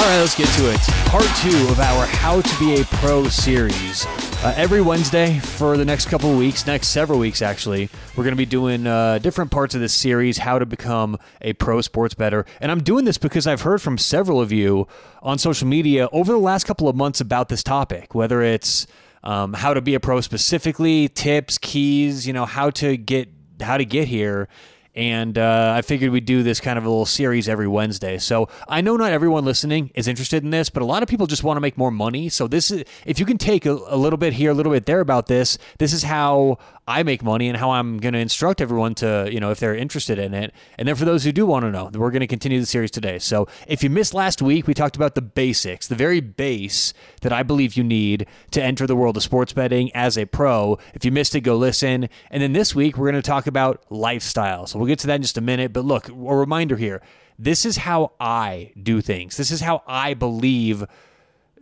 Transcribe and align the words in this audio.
All 0.00 0.06
right, 0.06 0.18
let's 0.18 0.34
get 0.34 0.48
to 0.54 0.72
it. 0.72 0.80
Part 1.10 1.26
two 1.42 1.68
of 1.70 1.78
our 1.78 2.06
How 2.06 2.40
to 2.40 2.58
Be 2.58 2.80
a 2.80 2.84
Pro 2.86 3.24
series. 3.28 4.06
Uh, 4.42 4.54
every 4.56 4.80
Wednesday 4.80 5.38
for 5.40 5.76
the 5.76 5.84
next 5.84 6.06
couple 6.06 6.34
weeks, 6.34 6.66
next 6.66 6.88
several 6.88 7.18
weeks 7.18 7.42
actually, 7.42 7.90
we're 8.16 8.24
going 8.24 8.32
to 8.32 8.38
be 8.38 8.46
doing 8.46 8.86
uh, 8.86 9.18
different 9.18 9.50
parts 9.50 9.74
of 9.74 9.82
this 9.82 9.92
series, 9.92 10.38
how 10.38 10.58
to 10.58 10.64
become 10.64 11.18
a 11.42 11.52
pro 11.52 11.82
sports 11.82 12.14
bettor. 12.14 12.46
And 12.62 12.72
I'm 12.72 12.82
doing 12.82 13.04
this 13.04 13.18
because 13.18 13.46
I've 13.46 13.60
heard 13.60 13.82
from 13.82 13.98
several 13.98 14.40
of 14.40 14.50
you 14.52 14.88
on 15.22 15.36
social 15.36 15.68
media 15.68 16.08
over 16.12 16.32
the 16.32 16.38
last 16.38 16.64
couple 16.64 16.88
of 16.88 16.96
months 16.96 17.20
about 17.20 17.50
this 17.50 17.62
topic, 17.62 18.14
whether 18.14 18.40
it's 18.40 18.86
um, 19.22 19.52
how 19.52 19.74
to 19.74 19.82
be 19.82 19.94
a 19.94 20.00
pro 20.00 20.22
specifically, 20.22 21.10
tips, 21.10 21.58
keys, 21.58 22.26
you 22.26 22.32
know, 22.32 22.46
how 22.46 22.70
to 22.70 22.96
get 22.96 23.28
how 23.60 23.76
to 23.76 23.84
get 23.84 24.08
here 24.08 24.48
and 24.94 25.38
uh, 25.38 25.74
I 25.76 25.82
figured 25.82 26.10
we'd 26.10 26.24
do 26.24 26.42
this 26.42 26.60
kind 26.60 26.78
of 26.78 26.84
a 26.84 26.88
little 26.88 27.06
series 27.06 27.48
every 27.48 27.68
Wednesday. 27.68 28.18
So 28.18 28.48
I 28.68 28.80
know 28.80 28.96
not 28.96 29.12
everyone 29.12 29.44
listening 29.44 29.90
is 29.94 30.08
interested 30.08 30.42
in 30.42 30.50
this, 30.50 30.70
but 30.70 30.82
a 30.82 30.86
lot 30.86 31.02
of 31.02 31.08
people 31.08 31.26
just 31.26 31.44
want 31.44 31.56
to 31.56 31.60
make 31.60 31.78
more 31.78 31.90
money. 31.90 32.28
So 32.28 32.48
this 32.48 32.70
is 32.70 32.84
if 33.06 33.18
you 33.18 33.26
can 33.26 33.38
take 33.38 33.66
a, 33.66 33.72
a 33.72 33.96
little 33.96 34.16
bit 34.16 34.32
here, 34.34 34.50
a 34.50 34.54
little 34.54 34.72
bit 34.72 34.86
there 34.86 35.00
about 35.00 35.26
this. 35.26 35.58
This 35.78 35.92
is 35.92 36.02
how 36.02 36.58
I 36.90 37.04
make 37.04 37.22
money 37.22 37.48
and 37.48 37.56
how 37.56 37.70
I'm 37.70 37.98
going 37.98 38.14
to 38.14 38.18
instruct 38.18 38.60
everyone 38.60 38.96
to, 38.96 39.28
you 39.30 39.38
know, 39.38 39.52
if 39.52 39.60
they're 39.60 39.76
interested 39.76 40.18
in 40.18 40.34
it. 40.34 40.52
And 40.76 40.88
then 40.88 40.96
for 40.96 41.04
those 41.04 41.22
who 41.22 41.30
do 41.30 41.46
want 41.46 41.64
to 41.64 41.70
know, 41.70 41.88
we're 41.94 42.10
going 42.10 42.18
to 42.18 42.26
continue 42.26 42.58
the 42.58 42.66
series 42.66 42.90
today. 42.90 43.20
So 43.20 43.46
if 43.68 43.84
you 43.84 43.90
missed 43.90 44.12
last 44.12 44.42
week, 44.42 44.66
we 44.66 44.74
talked 44.74 44.96
about 44.96 45.14
the 45.14 45.22
basics, 45.22 45.86
the 45.86 45.94
very 45.94 46.18
base 46.18 46.92
that 47.20 47.32
I 47.32 47.44
believe 47.44 47.76
you 47.76 47.84
need 47.84 48.26
to 48.50 48.60
enter 48.60 48.88
the 48.88 48.96
world 48.96 49.16
of 49.16 49.22
sports 49.22 49.52
betting 49.52 49.92
as 49.94 50.18
a 50.18 50.24
pro. 50.24 50.78
If 50.92 51.04
you 51.04 51.12
missed 51.12 51.36
it, 51.36 51.42
go 51.42 51.56
listen. 51.56 52.08
And 52.28 52.42
then 52.42 52.54
this 52.54 52.74
week, 52.74 52.98
we're 52.98 53.08
going 53.08 53.22
to 53.22 53.26
talk 53.26 53.46
about 53.46 53.84
lifestyle. 53.88 54.66
So 54.66 54.76
we'll 54.76 54.88
get 54.88 54.98
to 54.98 55.06
that 55.06 55.14
in 55.14 55.22
just 55.22 55.38
a 55.38 55.40
minute. 55.40 55.72
But 55.72 55.84
look, 55.84 56.08
a 56.08 56.12
reminder 56.12 56.76
here 56.76 57.02
this 57.38 57.64
is 57.64 57.76
how 57.76 58.12
I 58.18 58.72
do 58.82 59.00
things, 59.00 59.36
this 59.36 59.52
is 59.52 59.60
how 59.60 59.84
I 59.86 60.14
believe 60.14 60.84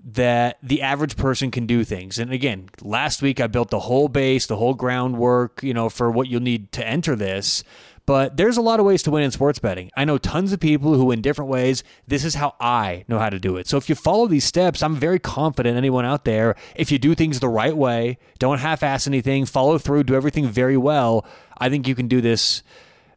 that 0.04 0.58
the 0.62 0.82
average 0.82 1.16
person 1.16 1.50
can 1.50 1.66
do 1.66 1.84
things. 1.84 2.18
And 2.18 2.32
again, 2.32 2.68
last 2.82 3.20
week 3.20 3.41
I 3.41 3.46
built 3.46 3.70
the 3.70 3.80
whole 3.80 4.08
base, 4.08 4.46
the 4.46 4.56
whole 4.56 4.74
groundwork, 4.74 5.62
you 5.62 5.74
know, 5.74 5.88
for 5.88 6.10
what 6.10 6.28
you'll 6.28 6.40
need 6.40 6.72
to 6.72 6.86
enter 6.86 7.16
this. 7.16 7.64
But 8.06 8.38
there's 8.38 8.56
a 8.56 8.62
lot 8.62 8.80
of 8.80 8.86
ways 8.86 9.02
to 9.02 9.10
win 9.10 9.22
in 9.22 9.30
sports 9.32 9.58
betting. 9.58 9.90
I 9.94 10.06
know 10.06 10.16
tons 10.16 10.55
of 10.55 10.60
people 10.60 10.94
who 10.94 11.05
win 11.05 11.20
different 11.20 11.50
ways. 11.50 11.84
This 12.06 12.24
is 12.24 12.36
how 12.36 12.55
I 12.58 13.05
know 13.06 13.18
how 13.18 13.28
to 13.28 13.38
do 13.38 13.58
it. 13.58 13.66
So 13.66 13.77
if 13.77 13.90
you 13.90 13.94
follow 13.94 14.27
these 14.27 14.44
steps, 14.44 14.82
I'm 14.82 14.96
very 14.96 15.18
confident 15.18 15.77
anyone 15.77 16.06
out 16.06 16.24
there, 16.24 16.56
if 16.74 16.90
you 16.90 16.98
do 16.98 17.14
things 17.14 17.40
the 17.40 17.50
right 17.50 17.77
way, 17.77 18.16
don't 18.38 18.60
half 18.60 18.83
ass 18.83 19.06
anything, 19.06 19.44
follow 19.44 19.77
through, 19.77 20.05
do 20.05 20.14
everything 20.14 20.46
very 20.46 20.78
well, 20.78 21.27
I 21.58 21.68
think 21.68 21.86
you 21.86 21.94
can 21.94 22.08
do 22.08 22.22
this 22.22 22.62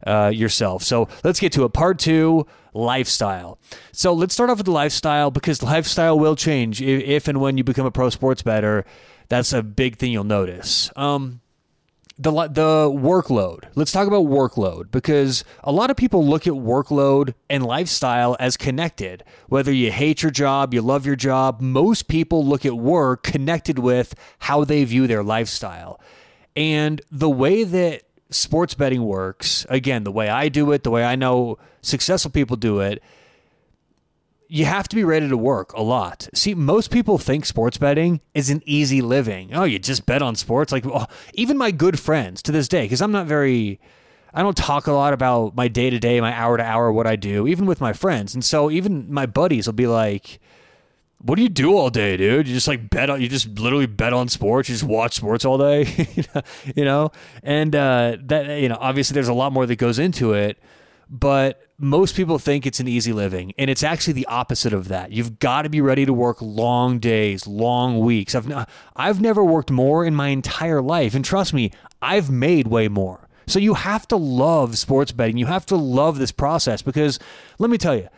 uh, 0.06 0.30
yourself. 0.34 0.82
So 0.82 1.08
let's 1.24 1.40
get 1.40 1.52
to 1.52 1.64
it. 1.64 1.72
Part 1.72 1.98
two 1.98 2.46
lifestyle. 2.74 3.58
So 3.92 4.12
let's 4.12 4.34
start 4.34 4.50
off 4.50 4.58
with 4.58 4.66
the 4.66 4.72
lifestyle 4.72 5.30
because 5.30 5.62
lifestyle 5.62 6.18
will 6.18 6.36
change 6.36 6.80
if, 6.80 7.02
if 7.02 7.28
and 7.28 7.40
when 7.40 7.58
you 7.58 7.64
become 7.64 7.86
a 7.86 7.90
pro 7.90 8.10
sports 8.10 8.42
bettor. 8.42 8.84
That's 9.28 9.52
a 9.52 9.62
big 9.62 9.96
thing 9.96 10.12
you'll 10.12 10.24
notice. 10.24 10.90
Um, 10.96 11.40
the 12.18 12.30
the 12.48 12.90
workload. 12.90 13.64
Let's 13.74 13.92
talk 13.92 14.06
about 14.06 14.26
workload 14.26 14.90
because 14.90 15.44
a 15.64 15.72
lot 15.72 15.90
of 15.90 15.96
people 15.96 16.24
look 16.24 16.46
at 16.46 16.52
workload 16.52 17.34
and 17.48 17.64
lifestyle 17.64 18.36
as 18.38 18.56
connected. 18.56 19.24
Whether 19.48 19.72
you 19.72 19.90
hate 19.90 20.22
your 20.22 20.30
job, 20.30 20.74
you 20.74 20.82
love 20.82 21.06
your 21.06 21.16
job, 21.16 21.60
most 21.60 22.08
people 22.08 22.44
look 22.44 22.66
at 22.66 22.74
work 22.74 23.22
connected 23.22 23.78
with 23.78 24.14
how 24.40 24.64
they 24.64 24.84
view 24.84 25.06
their 25.06 25.22
lifestyle. 25.22 26.00
And 26.54 27.00
the 27.10 27.30
way 27.30 27.64
that 27.64 28.02
sports 28.32 28.74
betting 28.74 29.04
works, 29.04 29.66
again, 29.68 30.04
the 30.04 30.12
way 30.12 30.28
I 30.28 30.48
do 30.48 30.72
it, 30.72 30.82
the 30.82 30.90
way 30.90 31.04
I 31.04 31.16
know 31.16 31.58
successful 31.80 32.30
people 32.30 32.56
do 32.56 32.80
it, 32.80 33.02
you 34.48 34.66
have 34.66 34.86
to 34.88 34.96
be 34.96 35.04
ready 35.04 35.28
to 35.28 35.36
work 35.36 35.72
a 35.72 35.82
lot. 35.82 36.28
See, 36.34 36.54
most 36.54 36.90
people 36.90 37.16
think 37.16 37.46
sports 37.46 37.78
betting 37.78 38.20
is 38.34 38.50
an 38.50 38.62
easy 38.66 39.00
living. 39.00 39.54
Oh, 39.54 39.64
you 39.64 39.78
just 39.78 40.04
bet 40.04 40.20
on 40.20 40.36
sports. 40.36 40.72
Like, 40.72 40.84
oh, 40.84 41.06
even 41.32 41.56
my 41.56 41.70
good 41.70 41.98
friends 41.98 42.42
to 42.42 42.52
this 42.52 42.68
day, 42.68 42.82
because 42.82 43.00
I'm 43.00 43.12
not 43.12 43.26
very, 43.26 43.80
I 44.34 44.42
don't 44.42 44.56
talk 44.56 44.86
a 44.86 44.92
lot 44.92 45.14
about 45.14 45.56
my 45.56 45.68
day 45.68 45.88
to 45.88 45.98
day, 45.98 46.20
my 46.20 46.34
hour 46.34 46.58
to 46.58 46.62
hour, 46.62 46.92
what 46.92 47.06
I 47.06 47.16
do, 47.16 47.46
even 47.46 47.64
with 47.64 47.80
my 47.80 47.94
friends. 47.94 48.34
And 48.34 48.44
so 48.44 48.70
even 48.70 49.10
my 49.10 49.24
buddies 49.24 49.66
will 49.66 49.72
be 49.72 49.86
like, 49.86 50.38
what 51.22 51.36
do 51.36 51.42
you 51.42 51.48
do 51.48 51.76
all 51.76 51.88
day, 51.88 52.16
dude? 52.16 52.48
You 52.48 52.54
just 52.54 52.66
like 52.66 52.90
bet 52.90 53.08
on, 53.08 53.20
you 53.20 53.28
just 53.28 53.48
literally 53.58 53.86
bet 53.86 54.12
on 54.12 54.28
sports. 54.28 54.68
You 54.68 54.74
just 54.74 54.84
watch 54.84 55.14
sports 55.14 55.44
all 55.44 55.56
day, 55.56 56.16
you 56.76 56.84
know? 56.84 57.12
And 57.42 57.74
uh, 57.74 58.16
that, 58.24 58.60
you 58.60 58.68
know, 58.68 58.78
obviously 58.80 59.14
there's 59.14 59.28
a 59.28 59.34
lot 59.34 59.52
more 59.52 59.64
that 59.66 59.76
goes 59.76 59.98
into 60.00 60.32
it, 60.32 60.58
but 61.08 61.62
most 61.78 62.16
people 62.16 62.38
think 62.38 62.66
it's 62.66 62.80
an 62.80 62.88
easy 62.88 63.12
living. 63.12 63.52
And 63.56 63.70
it's 63.70 63.84
actually 63.84 64.14
the 64.14 64.26
opposite 64.26 64.72
of 64.72 64.88
that. 64.88 65.12
You've 65.12 65.38
got 65.38 65.62
to 65.62 65.68
be 65.68 65.80
ready 65.80 66.04
to 66.06 66.12
work 66.12 66.38
long 66.40 66.98
days, 66.98 67.46
long 67.46 68.00
weeks. 68.00 68.34
I've, 68.34 68.66
I've 68.96 69.20
never 69.20 69.44
worked 69.44 69.70
more 69.70 70.04
in 70.04 70.14
my 70.14 70.28
entire 70.28 70.82
life. 70.82 71.14
And 71.14 71.24
trust 71.24 71.54
me, 71.54 71.70
I've 72.00 72.30
made 72.30 72.66
way 72.66 72.88
more. 72.88 73.28
So 73.46 73.58
you 73.58 73.74
have 73.74 74.08
to 74.08 74.16
love 74.16 74.78
sports 74.78 75.12
betting. 75.12 75.36
You 75.36 75.46
have 75.46 75.66
to 75.66 75.76
love 75.76 76.18
this 76.18 76.32
process 76.32 76.82
because 76.82 77.18
let 77.58 77.70
me 77.70 77.78
tell 77.78 77.94
you, 77.96 78.08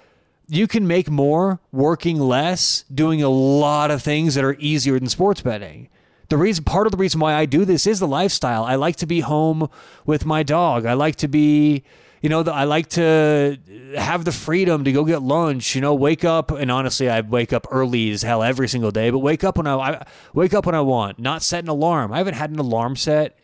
you 0.48 0.66
can 0.66 0.86
make 0.86 1.10
more 1.10 1.60
working 1.72 2.18
less, 2.18 2.84
doing 2.92 3.22
a 3.22 3.28
lot 3.28 3.90
of 3.90 4.02
things 4.02 4.34
that 4.34 4.44
are 4.44 4.56
easier 4.58 4.98
than 4.98 5.08
sports 5.08 5.40
betting. 5.40 5.88
The 6.28 6.36
reason, 6.36 6.64
part 6.64 6.86
of 6.86 6.90
the 6.90 6.96
reason 6.96 7.20
why 7.20 7.34
I 7.34 7.46
do 7.46 7.64
this 7.64 7.86
is 7.86 8.00
the 8.00 8.06
lifestyle. 8.06 8.64
I 8.64 8.76
like 8.76 8.96
to 8.96 9.06
be 9.06 9.20
home 9.20 9.68
with 10.06 10.24
my 10.24 10.42
dog. 10.42 10.86
I 10.86 10.94
like 10.94 11.16
to 11.16 11.28
be, 11.28 11.84
you 12.22 12.28
know, 12.28 12.40
I 12.42 12.64
like 12.64 12.88
to 12.90 13.58
have 13.96 14.24
the 14.24 14.32
freedom 14.32 14.84
to 14.84 14.92
go 14.92 15.04
get 15.04 15.22
lunch. 15.22 15.74
You 15.74 15.80
know, 15.80 15.94
wake 15.94 16.24
up 16.24 16.50
and 16.50 16.70
honestly, 16.70 17.10
I 17.10 17.20
wake 17.20 17.52
up 17.52 17.66
early 17.70 18.10
as 18.10 18.22
hell 18.22 18.42
every 18.42 18.68
single 18.68 18.90
day. 18.90 19.10
But 19.10 19.18
wake 19.18 19.44
up 19.44 19.58
when 19.58 19.66
I, 19.66 19.76
I 19.76 20.06
wake 20.32 20.54
up 20.54 20.66
when 20.66 20.74
I 20.74 20.80
want. 20.80 21.18
Not 21.18 21.42
set 21.42 21.62
an 21.62 21.68
alarm. 21.68 22.12
I 22.12 22.18
haven't 22.18 22.34
had 22.34 22.50
an 22.50 22.58
alarm 22.58 22.96
set 22.96 23.38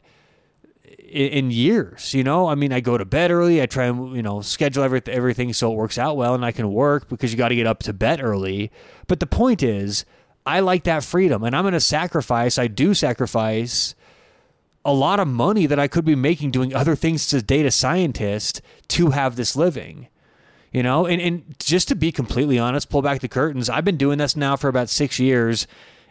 in 1.11 1.51
years. 1.51 2.15
You 2.15 2.25
know, 2.25 2.49
I 2.49 2.55
mean, 2.55 2.73
I 2.73 2.81
go 2.81 2.97
to 2.97 3.05
bed 3.05 3.31
early. 3.31 3.61
I 3.61 3.67
try 3.67 3.87
and 3.87 4.15
you 4.15 4.23
know 4.23 4.41
schedule 4.41 4.83
everything 4.83 5.15
everything 5.15 5.53
so 5.53 5.73
it 5.73 5.77
works 5.77 5.99
out 5.99 6.17
well, 6.17 6.35
and 6.35 6.45
I 6.45 6.53
can 6.53 6.73
work 6.73 7.09
because 7.09 7.33
you 7.33 7.39
got 7.39 7.49
to 7.49 7.55
get 7.55 7.67
up 7.67 7.83
to 7.85 7.93
bed 7.93 8.21
early. 8.23 8.71
But 9.07 9.21
the 9.21 9.27
point 9.27 9.63
is, 9.63 10.05
I 10.47 10.61
like 10.61 10.85
that 10.85 11.05
freedom, 11.05 11.43
and 11.43 11.55
I'm 11.55 11.65
going 11.65 11.73
to 11.73 11.81
sacrifice. 11.81 12.59
I 12.59 12.67
do 12.67 12.95
sacrifice 12.95 13.95
a 14.85 14.93
lot 14.93 15.21
of 15.21 15.29
money 15.29 15.67
that 15.67 15.79
I 15.79 15.89
could 15.89 16.05
be 16.05 16.15
making 16.15 16.53
doing 16.53 16.75
other 16.75 16.97
things 16.97 17.33
as 17.33 17.43
a 17.43 17.45
data 17.45 17.71
scientist 17.71 18.63
to 18.89 19.11
have 19.11 19.37
this 19.37 19.55
living. 19.55 20.09
You 20.73 20.85
know, 20.85 21.05
and, 21.05 21.21
and 21.21 21.57
just 21.59 21.89
to 21.89 21.97
be 21.97 22.13
completely 22.13 22.57
honest, 22.59 22.89
pull 22.89 23.03
back 23.03 23.21
the 23.21 23.29
curtains. 23.29 23.69
I've 23.69 23.85
been 23.85 23.97
doing 23.97 24.19
this 24.19 24.37
now 24.37 24.55
for 24.55 24.69
about 24.69 24.89
six 24.89 25.19
years 25.19 25.67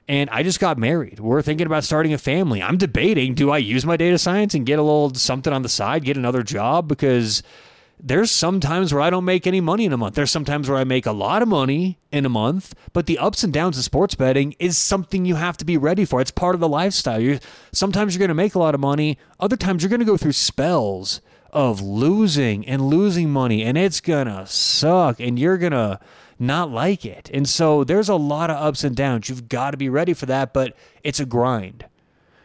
and 0.07 0.29
I 0.29 0.43
just 0.43 0.59
got 0.59 0.77
married. 0.77 1.19
We're 1.19 1.41
thinking 1.41 1.67
about 1.67 1.83
starting 1.83 2.13
a 2.13 2.17
family. 2.17 2.61
I'm 2.61 2.77
debating 2.77 3.33
do 3.33 3.51
I 3.51 3.57
use 3.57 3.85
my 3.85 3.97
data 3.97 4.17
science 4.17 4.53
and 4.53 4.65
get 4.65 4.79
a 4.79 4.83
little 4.83 5.13
something 5.13 5.53
on 5.53 5.61
the 5.61 5.69
side, 5.69 6.03
get 6.03 6.17
another 6.17 6.43
job? 6.43 6.87
Because 6.87 7.43
there's 8.01 8.31
some 8.31 8.59
times 8.59 8.93
where 8.93 9.01
I 9.01 9.09
don't 9.09 9.25
make 9.25 9.45
any 9.45 9.59
money 9.59 9.83
in 9.83 9.91
a 9.91 9.97
month. 9.97 10.15
There's 10.15 10.31
sometimes 10.31 10.69
where 10.69 10.77
I 10.77 10.85
make 10.85 11.05
a 11.05 11.11
lot 11.11 11.41
of 11.41 11.49
money 11.49 11.99
in 12.11 12.25
a 12.25 12.29
month, 12.29 12.73
but 12.93 13.07
the 13.07 13.17
ups 13.17 13.43
and 13.43 13.51
downs 13.51 13.77
of 13.77 13.83
sports 13.83 14.15
betting 14.15 14.55
is 14.57 14.77
something 14.77 15.25
you 15.25 15.35
have 15.35 15.57
to 15.57 15.65
be 15.65 15.77
ready 15.77 16.05
for. 16.05 16.21
It's 16.21 16.31
part 16.31 16.55
of 16.55 16.61
the 16.61 16.69
lifestyle. 16.69 17.19
You're, 17.19 17.39
sometimes 17.73 18.15
you're 18.15 18.19
going 18.19 18.29
to 18.29 18.35
make 18.35 18.55
a 18.55 18.59
lot 18.59 18.73
of 18.73 18.79
money, 18.79 19.17
other 19.39 19.57
times 19.57 19.83
you're 19.83 19.89
going 19.89 19.99
to 19.99 20.05
go 20.05 20.17
through 20.17 20.31
spells 20.31 21.19
of 21.51 21.81
losing 21.81 22.65
and 22.67 22.87
losing 22.87 23.29
money, 23.29 23.63
and 23.63 23.77
it's 23.77 23.99
going 23.99 24.27
to 24.27 24.45
suck, 24.47 25.19
and 25.19 25.37
you're 25.37 25.57
going 25.57 25.73
to 25.73 25.99
not 26.39 26.71
like 26.71 27.05
it. 27.05 27.29
And 27.33 27.47
so 27.47 27.83
there's 27.83 28.09
a 28.09 28.15
lot 28.15 28.49
of 28.49 28.55
ups 28.55 28.83
and 28.83 28.95
downs. 28.95 29.29
You've 29.29 29.49
got 29.49 29.71
to 29.71 29.77
be 29.77 29.89
ready 29.89 30.13
for 30.13 30.25
that, 30.25 30.53
but 30.53 30.75
it's 31.03 31.19
a 31.19 31.25
grind. 31.25 31.85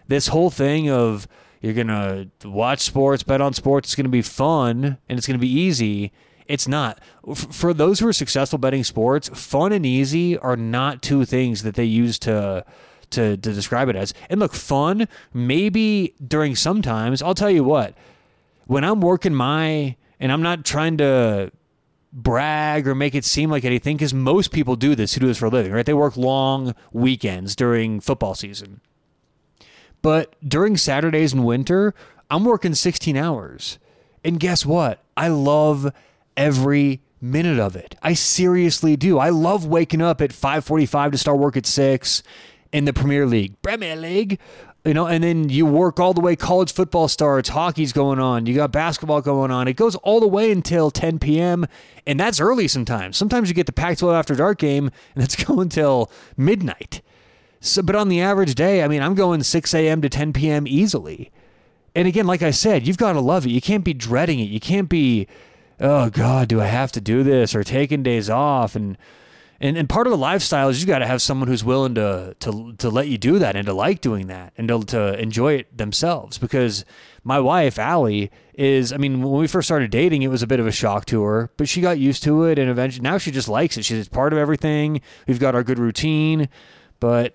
This 0.09 0.29
whole 0.29 0.51
thing 0.51 0.91
of 0.91 1.29
you're 1.61 1.73
going 1.73 1.87
to 1.87 2.29
watch 2.45 2.81
sports, 2.81 3.23
bet 3.23 3.41
on 3.41 3.55
sports, 3.55 3.89
it's 3.89 3.95
going 3.95 4.05
to 4.05 4.11
be 4.11 4.23
fun 4.23 4.99
and 5.09 5.19
it's 5.19 5.27
going 5.27 5.39
to 5.39 5.47
be 5.47 5.51
easy. 5.51 6.13
It's 6.47 6.69
not. 6.69 7.01
For 7.35 7.73
those 7.73 8.01
who 8.01 8.09
are 8.09 8.13
successful 8.13 8.59
betting 8.59 8.85
sports, 8.85 9.31
fun 9.31 9.73
and 9.73 9.87
easy 9.87 10.37
are 10.37 10.57
not 10.57 11.01
two 11.01 11.25
things 11.25 11.63
that 11.63 11.75
they 11.75 11.85
use 11.85 12.19
to 12.21 12.67
to, 13.11 13.37
to 13.37 13.53
describe 13.53 13.89
it 13.89 13.97
as. 13.97 14.13
And 14.29 14.41
look, 14.41 14.55
fun, 14.55 15.09
maybe 15.33 16.15
during 16.27 16.57
some 16.57 16.83
times, 16.83 17.23
I'll 17.23 17.35
tell 17.35 17.51
you 17.51 17.63
what, 17.63 17.95
when 18.67 18.83
I'm 18.83 19.01
working 19.01 19.35
my, 19.35 19.97
and 20.19 20.33
I'm 20.33 20.43
not 20.43 20.65
trying 20.65 20.99
to 20.99 21.53
brag 22.15 22.87
or 22.87 22.95
make 22.95 23.15
it 23.15 23.25
seem 23.25 23.51
like 23.51 23.65
anything 23.65 23.97
because 23.97 24.15
most 24.15 24.53
people 24.53 24.77
do 24.77 24.95
this 24.95 25.15
who 25.15 25.21
do 25.21 25.27
this 25.27 25.39
for 25.39 25.47
a 25.47 25.51
living, 25.51 25.73
right? 25.73 25.85
They 25.85 25.93
work 25.93 26.17
long 26.17 26.75
weekends 26.93 27.57
during 27.57 28.01
football 28.01 28.35
season. 28.35 28.81
But 30.01 30.37
during 30.47 30.77
Saturdays 30.77 31.33
in 31.33 31.43
winter, 31.43 31.93
I'm 32.31 32.45
working 32.45 32.75
16 32.75 33.17
hours. 33.17 33.79
And 34.23 34.39
guess 34.39 34.65
what? 34.65 35.03
I 35.17 35.29
love 35.29 35.93
every 36.37 37.01
minute 37.21 37.59
of 37.59 37.75
it. 37.75 37.97
I 38.03 38.15
seriously 38.15 38.97
do. 38.97 39.19
I 39.19 39.31
love 39.31 39.67
waking 39.67 40.03
up 40.03 40.21
at 40.21 40.33
5:45 40.33 41.13
to 41.13 41.19
start 41.19 41.39
work 41.39 41.57
at 41.57 41.67
6 41.67 42.23
in 42.73 42.85
the 42.85 42.93
Premier 42.93 43.27
League. 43.27 43.61
Premier 43.63 43.97
League. 43.97 44.39
You 44.85 44.93
know, 44.93 45.07
and 45.07 45.25
then 45.25 45.49
you 45.49 45.65
work 45.65 45.99
all 45.99 46.13
the 46.13 46.21
way. 46.21 46.37
College 46.37 46.73
football 46.73 47.09
starts, 47.09 47.49
hockey's 47.49 47.95
going 47.95 48.19
on, 48.19 48.45
you 48.45 48.55
got 48.55 48.71
basketball 48.71 49.23
going 49.23 49.51
on. 49.51 49.67
It 49.67 49.77
goes 49.77 49.97
all 49.97 50.21
the 50.21 50.29
way 50.29 50.53
until 50.53 50.91
10 50.91 51.19
p.m., 51.19 51.67
and 52.07 52.21
that's 52.21 52.39
early 52.39 52.69
sometimes. 52.69 53.17
Sometimes 53.17 53.49
you 53.49 53.55
get 53.55 53.65
the 53.65 53.73
Pac 53.73 53.97
12 53.97 54.15
after 54.15 54.35
dark 54.35 54.59
game, 54.59 54.91
and 55.15 55.25
it's 55.25 55.37
going 55.45 55.61
until 55.61 56.11
midnight. 56.37 57.01
So, 57.61 57.81
but 57.81 57.97
on 57.97 58.09
the 58.11 58.21
average 58.21 58.55
day, 58.55 58.83
I 58.83 58.89
mean, 58.89 59.01
I'm 59.01 59.15
going 59.15 59.43
6 59.43 59.73
a.m. 59.73 60.03
to 60.03 60.11
10 60.11 60.35
p.m. 60.35 60.67
easily. 60.67 61.33
And 61.95 62.07
again, 62.07 62.27
like 62.27 62.43
I 62.43 62.51
said, 62.51 62.87
you've 62.87 62.99
got 62.99 63.15
to 63.15 63.21
love 63.21 63.47
it. 63.47 63.51
You 63.51 63.63
can't 63.63 63.85
be 63.85 63.95
dreading 63.95 64.39
it. 64.39 64.51
You 64.51 64.61
can't 64.61 64.89
be, 64.89 65.27
oh 65.81 66.11
God, 66.11 66.49
do 66.49 66.61
I 66.61 66.67
have 66.67 66.93
to 66.93 67.01
do 67.01 67.23
this 67.23 67.55
or 67.55 67.65
taking 67.65 68.03
days 68.03 68.29
off 68.29 68.77
and 68.77 68.99
and 69.61 69.77
and 69.77 69.89
part 69.89 70.07
of 70.07 70.11
the 70.11 70.17
lifestyle 70.17 70.69
is 70.69 70.81
you 70.81 70.87
got 70.87 70.99
to 70.99 71.07
have 71.07 71.23
someone 71.23 71.49
who's 71.49 71.65
willing 71.65 71.95
to 71.95 72.37
to 72.41 72.75
to 72.79 72.91
let 72.91 73.09
you 73.09 73.19
do 73.19 73.39
that 73.39 73.57
and 73.57 73.67
to 73.67 73.73
like 73.73 74.01
doing 74.01 74.27
that 74.27 74.53
and 74.57 74.69
to, 74.69 74.81
to 74.85 75.19
enjoy 75.21 75.55
it 75.55 75.77
themselves. 75.77 76.39
Because 76.39 76.85
my 77.23 77.39
wife 77.41 77.79
Allie 77.79 78.31
is, 78.55 78.93
I 78.93 78.97
mean, 78.97 79.23
when 79.23 79.41
we 79.41 79.47
first 79.47 79.67
started 79.67 79.91
dating, 79.91 80.23
it 80.23 80.29
was 80.29 80.43
a 80.43 80.47
bit 80.47 80.61
of 80.61 80.67
a 80.67 80.73
shock 80.73 81.07
to 81.07 81.23
her, 81.23 81.51
but 81.57 81.69
she 81.69 81.81
got 81.81 81.99
used 81.99 82.23
to 82.25 82.45
it, 82.45 82.59
and 82.59 82.71
eventually 82.71 83.03
now 83.03 83.19
she 83.19 83.31
just 83.31 83.49
likes 83.49 83.77
it. 83.77 83.85
She's 83.85 84.09
part 84.09 84.33
of 84.33 84.39
everything. 84.39 85.01
We've 85.27 85.41
got 85.41 85.55
our 85.55 85.65
good 85.65 85.79
routine, 85.79 86.49
but 87.01 87.35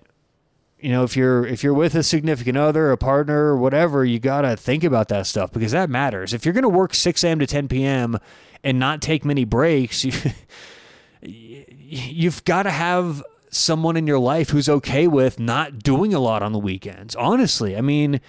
you 0.78 0.90
know 0.90 1.04
if 1.04 1.16
you're 1.16 1.46
if 1.46 1.62
you're 1.62 1.74
with 1.74 1.94
a 1.94 2.02
significant 2.02 2.56
other 2.56 2.90
a 2.90 2.96
partner 2.96 3.46
or 3.46 3.56
whatever 3.56 4.04
you 4.04 4.18
got 4.18 4.42
to 4.42 4.56
think 4.56 4.82
about 4.82 5.08
that 5.08 5.26
stuff 5.26 5.52
because 5.52 5.72
that 5.72 5.90
matters 5.90 6.32
if 6.32 6.46
you're 6.46 6.54
going 6.54 6.62
to 6.62 6.70
work 6.70 6.94
6 6.94 7.22
a.m 7.22 7.38
to 7.38 7.46
10 7.46 7.68
p.m 7.68 8.18
and 8.64 8.78
not 8.78 9.02
take 9.02 9.22
many 9.22 9.44
breaks 9.44 10.04
you, 11.22 11.64
you've 11.90 12.44
got 12.44 12.64
to 12.64 12.70
have 12.70 13.22
someone 13.50 13.96
in 13.96 14.06
your 14.06 14.18
life 14.18 14.50
who's 14.50 14.68
okay 14.68 15.06
with 15.06 15.40
not 15.40 15.80
doing 15.80 16.14
a 16.14 16.20
lot 16.20 16.42
on 16.42 16.52
the 16.52 16.58
weekends 16.58 17.16
honestly. 17.16 17.76
I 17.76 17.80
mean 17.80 18.20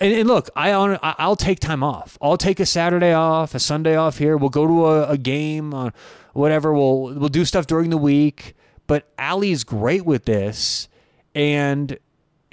and, 0.00 0.12
and 0.12 0.26
look 0.28 0.50
i 0.56 0.70
i'll 0.70 1.36
take 1.36 1.60
time 1.60 1.82
off. 1.82 2.18
I'll 2.20 2.36
take 2.36 2.58
a 2.58 2.66
saturday 2.66 3.12
off 3.12 3.54
a 3.54 3.60
sunday 3.60 3.94
off 3.94 4.18
here. 4.18 4.36
We'll 4.36 4.50
go 4.50 4.66
to 4.66 4.86
a, 4.86 5.08
a 5.10 5.18
game 5.18 5.72
or 5.72 5.92
whatever. 6.32 6.72
We'll 6.72 7.14
we'll 7.14 7.28
do 7.28 7.44
stuff 7.44 7.66
during 7.66 7.90
the 7.90 7.98
week. 7.98 8.54
But 8.86 9.08
Allie's 9.16 9.64
great 9.64 10.04
with 10.04 10.24
this 10.24 10.88
and 11.34 11.98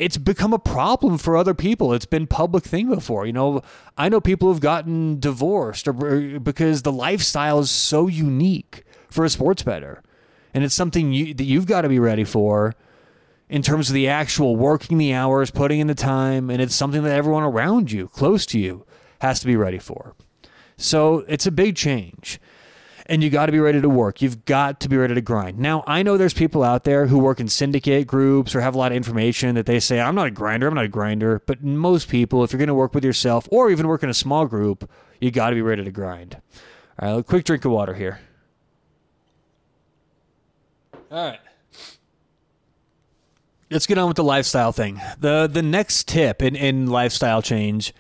it's 0.02 0.18
become 0.18 0.52
a 0.52 0.58
problem 0.60 1.20
for 1.20 1.38
other 1.38 1.54
people. 1.54 1.94
It's 1.94 2.08
been 2.08 2.26
public 2.26 2.64
thing 2.64 2.90
before. 2.90 3.28
You 3.28 3.34
know, 3.34 3.62
I 3.98 4.10
know 4.10 4.20
people 4.20 4.48
who've 4.48 4.60
gotten 4.60 5.20
divorced 5.20 5.88
or 5.88 5.94
because 6.40 6.82
the 6.82 6.92
lifestyle 6.92 7.60
is 7.60 7.70
so 7.70 8.08
unique 8.08 8.84
for 9.12 9.26
a 9.26 9.30
sports 9.30 9.62
bettor, 9.62 10.02
and 10.54 10.64
it's 10.64 10.76
something 10.76 11.14
you, 11.14 11.34
that 11.34 11.44
you've 11.44 11.66
got 11.66 11.82
to 11.82 11.90
be 11.90 12.00
ready 12.00 12.24
for 12.24 12.76
in 13.50 13.62
terms 13.62 13.90
of 13.90 13.94
the 13.94 14.08
actual 14.08 14.56
working 14.56 14.98
the 14.98 15.14
hours, 15.14 15.52
putting 15.52 15.80
in 15.80 15.88
the 15.88 15.96
time, 15.96 16.50
and 16.50 16.62
it's 16.62 16.76
something 16.76 17.04
that 17.04 17.14
everyone 17.14 17.44
around 17.44 17.92
you, 17.92 18.08
close 18.08 18.46
to 18.48 18.60
you, 18.60 18.86
has 19.20 19.40
to 19.40 19.48
be 19.48 19.56
ready 19.56 19.80
for. 19.80 20.16
So 20.78 21.20
it's 21.28 21.46
a 21.46 21.52
big 21.52 21.76
change 21.76 22.40
and 23.12 23.22
you 23.22 23.30
got 23.30 23.48
to 23.48 23.52
be 23.52 23.60
ready 23.60 23.82
to 23.82 23.90
work. 23.90 24.22
You've 24.22 24.46
got 24.46 24.80
to 24.80 24.90
be 24.90 24.96
ready 24.96 25.14
to 25.14 25.22
grind. 25.22 25.60
Now, 25.60 25.84
I 25.86 26.02
know 26.02 26.16
there's 26.16 26.34
people 26.34 26.64
out 26.64 26.86
there 26.86 27.08
who 27.08 27.20
work 27.20 27.42
in 27.42 27.50
syndicate 27.50 28.08
groups 28.08 28.56
or 28.56 28.62
have 28.62 28.74
a 28.74 28.78
lot 28.78 28.94
of 28.94 28.96
information 28.96 29.56
that 29.56 29.66
they 29.66 29.82
say, 29.82 30.00
I'm 30.00 30.16
not 30.16 30.28
a 30.28 30.32
grinder, 30.32 30.68
I'm 30.68 30.76
not 30.76 30.86
a 30.86 30.90
grinder. 30.90 31.42
But 31.46 31.62
most 31.62 32.08
people, 32.08 32.42
if 32.44 32.54
you're 32.54 32.58
going 32.58 32.68
to 32.68 32.74
work 32.74 32.96
with 32.96 33.04
yourself 33.04 33.50
or 33.52 33.70
even 33.70 33.88
work 33.88 34.04
in 34.04 34.10
a 34.10 34.14
small 34.14 34.46
group, 34.46 34.90
you 35.20 35.30
got 35.30 35.50
to 35.50 35.56
be 35.56 35.62
ready 35.62 35.84
to 35.84 35.92
grind. 35.92 36.42
All 37.00 37.18
right, 37.18 37.26
quick 37.26 37.44
drink 37.44 37.66
of 37.66 37.72
water 37.72 37.96
here. 37.96 38.20
All 41.12 41.26
right. 41.26 41.40
Let's 43.70 43.86
get 43.86 43.98
on 43.98 44.08
with 44.08 44.18
the 44.18 44.24
lifestyle 44.24 44.72
thing. 44.72 45.02
The 45.20 45.50
the 45.52 45.62
next 45.62 46.08
tip 46.08 46.42
in, 46.42 46.56
in 46.56 46.88
lifestyle 46.88 47.42
change 47.42 47.94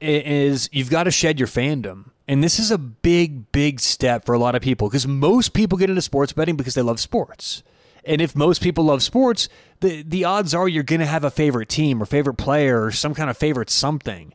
is 0.00 0.68
you've 0.72 0.90
got 0.90 1.04
to 1.04 1.10
shed 1.10 1.38
your 1.38 1.48
fandom. 1.48 2.10
And 2.28 2.42
this 2.42 2.58
is 2.58 2.70
a 2.70 2.78
big, 2.78 3.50
big 3.52 3.80
step 3.80 4.24
for 4.24 4.34
a 4.34 4.38
lot 4.38 4.54
of 4.54 4.62
people 4.62 4.88
because 4.88 5.06
most 5.06 5.52
people 5.54 5.78
get 5.78 5.90
into 5.90 6.02
sports 6.02 6.32
betting 6.32 6.56
because 6.56 6.74
they 6.74 6.82
love 6.82 7.00
sports. 7.00 7.62
And 8.04 8.20
if 8.20 8.36
most 8.36 8.62
people 8.62 8.84
love 8.84 9.02
sports, 9.02 9.48
the, 9.80 10.02
the 10.02 10.24
odds 10.24 10.54
are 10.54 10.68
you're 10.68 10.82
going 10.82 11.00
to 11.00 11.06
have 11.06 11.24
a 11.24 11.30
favorite 11.30 11.68
team 11.68 12.00
or 12.00 12.06
favorite 12.06 12.34
player 12.34 12.84
or 12.84 12.90
some 12.92 13.14
kind 13.14 13.30
of 13.30 13.36
favorite 13.36 13.70
something. 13.70 14.32